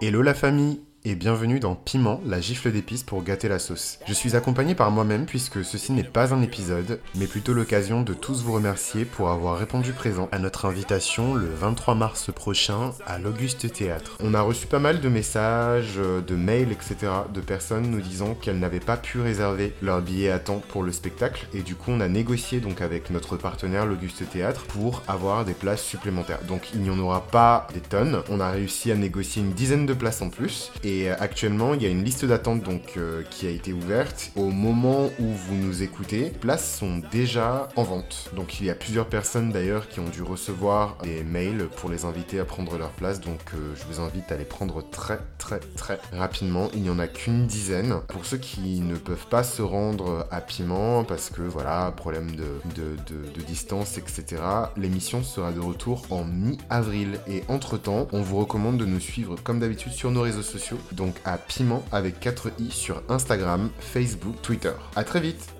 Hello 0.00 0.22
la 0.22 0.34
famille 0.34 0.80
et 1.04 1.14
bienvenue 1.14 1.60
dans 1.60 1.74
Piment, 1.74 2.20
la 2.26 2.40
gifle 2.40 2.72
d'épices 2.72 3.02
pour 3.02 3.22
gâter 3.22 3.48
la 3.48 3.58
sauce. 3.58 3.98
Je 4.06 4.12
suis 4.12 4.34
accompagné 4.34 4.74
par 4.74 4.90
moi-même 4.90 5.26
puisque 5.26 5.64
ceci 5.64 5.92
n'est 5.92 6.02
pas 6.02 6.34
un 6.34 6.42
épisode, 6.42 7.00
mais 7.14 7.26
plutôt 7.26 7.54
l'occasion 7.54 8.02
de 8.02 8.14
tous 8.14 8.42
vous 8.42 8.52
remercier 8.52 9.04
pour 9.04 9.30
avoir 9.30 9.58
répondu 9.58 9.92
présent 9.92 10.28
à 10.32 10.38
notre 10.38 10.66
invitation 10.66 11.34
le 11.34 11.46
23 11.46 11.94
mars 11.94 12.32
prochain 12.32 12.92
à 13.06 13.18
l'Auguste 13.18 13.72
Théâtre. 13.72 14.18
On 14.20 14.34
a 14.34 14.40
reçu 14.40 14.66
pas 14.66 14.80
mal 14.80 15.00
de 15.00 15.08
messages, 15.08 15.96
de 15.96 16.34
mails, 16.34 16.72
etc. 16.72 17.12
de 17.32 17.40
personnes 17.40 17.90
nous 17.90 18.00
disant 18.00 18.34
qu'elles 18.34 18.58
n'avaient 18.58 18.80
pas 18.80 18.96
pu 18.96 19.20
réserver 19.20 19.74
leur 19.82 20.02
billet 20.02 20.30
à 20.30 20.40
temps 20.40 20.62
pour 20.68 20.82
le 20.82 20.92
spectacle 20.92 21.46
et 21.54 21.62
du 21.62 21.76
coup 21.76 21.92
on 21.92 22.00
a 22.00 22.08
négocié 22.08 22.60
donc 22.60 22.82
avec 22.82 23.10
notre 23.10 23.36
partenaire 23.36 23.86
l'Auguste 23.86 24.28
Théâtre 24.28 24.64
pour 24.64 25.02
avoir 25.06 25.44
des 25.44 25.54
places 25.54 25.84
supplémentaires. 25.84 26.42
Donc 26.48 26.70
il 26.74 26.80
n'y 26.80 26.90
en 26.90 26.98
aura 26.98 27.26
pas 27.26 27.68
des 27.72 27.80
tonnes, 27.80 28.22
on 28.28 28.40
a 28.40 28.50
réussi 28.50 28.90
à 28.90 28.96
négocier 28.96 29.42
une 29.42 29.52
dizaine 29.52 29.86
de 29.86 29.94
places 29.94 30.22
en 30.22 30.28
plus 30.28 30.72
actuellement, 31.18 31.74
il 31.74 31.82
y 31.82 31.86
a 31.86 31.88
une 31.88 32.04
liste 32.04 32.24
d'attente 32.24 32.62
donc 32.62 32.96
euh, 32.96 33.22
qui 33.30 33.46
a 33.46 33.50
été 33.50 33.72
ouverte. 33.72 34.32
Au 34.36 34.50
moment 34.50 35.10
où 35.18 35.26
vous 35.26 35.54
nous 35.54 35.82
écoutez, 35.82 36.30
places 36.30 36.78
sont 36.78 37.00
déjà 37.10 37.68
en 37.76 37.82
vente. 37.82 38.30
Donc 38.34 38.60
il 38.60 38.66
y 38.66 38.70
a 38.70 38.74
plusieurs 38.74 39.06
personnes 39.06 39.50
d'ailleurs 39.50 39.88
qui 39.88 40.00
ont 40.00 40.08
dû 40.08 40.22
recevoir 40.22 40.98
des 41.02 41.22
mails 41.22 41.68
pour 41.76 41.90
les 41.90 42.04
inviter 42.04 42.40
à 42.40 42.44
prendre 42.44 42.78
leur 42.78 42.90
place. 42.90 43.20
Donc 43.20 43.40
euh, 43.54 43.74
je 43.74 43.84
vous 43.84 44.00
invite 44.00 44.30
à 44.32 44.36
les 44.36 44.44
prendre 44.44 44.82
très 44.90 45.18
très 45.38 45.60
très 45.60 45.98
rapidement. 46.12 46.68
Il 46.74 46.82
n'y 46.82 46.90
en 46.90 46.98
a 46.98 47.06
qu'une 47.06 47.46
dizaine. 47.46 47.94
Pour 48.08 48.24
ceux 48.24 48.38
qui 48.38 48.80
ne 48.80 48.96
peuvent 48.96 49.26
pas 49.28 49.42
se 49.42 49.62
rendre 49.62 50.26
à 50.30 50.40
Piment 50.40 51.04
parce 51.04 51.30
que 51.30 51.42
voilà, 51.42 51.92
problème 51.96 52.32
de, 52.32 52.60
de 52.76 53.40
distance, 53.42 53.98
etc. 53.98 54.42
L'émission 54.76 55.22
sera 55.22 55.52
de 55.52 55.60
retour 55.60 56.02
en 56.10 56.24
mi-avril. 56.24 57.20
Et 57.26 57.42
entre-temps, 57.48 58.08
on 58.12 58.22
vous 58.22 58.38
recommande 58.38 58.78
de 58.78 58.84
nous 58.84 59.00
suivre 59.00 59.36
comme 59.42 59.60
d'habitude 59.60 59.92
sur 59.92 60.10
nos 60.10 60.22
réseaux 60.22 60.42
sociaux. 60.42 60.77
Donc 60.92 61.16
à 61.24 61.38
Piment 61.38 61.84
avec 61.92 62.20
4 62.20 62.52
i 62.58 62.70
sur 62.70 63.02
Instagram, 63.08 63.70
Facebook, 63.78 64.40
Twitter. 64.42 64.72
À 64.96 65.04
très 65.04 65.20
vite 65.20 65.57